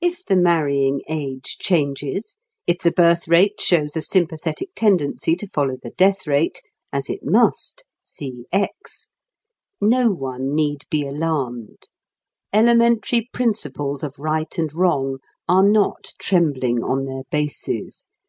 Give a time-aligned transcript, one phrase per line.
[0.00, 2.36] If the marrying age changes,
[2.66, 6.60] if the birth rate shows a sympathetic tendency to follow the death rate
[6.92, 9.06] (as it must see "X"),
[9.80, 11.90] no one need be alarmed.
[12.52, 15.18] Elementary principles of right and wrong
[15.48, 18.08] are not trembling on their bases.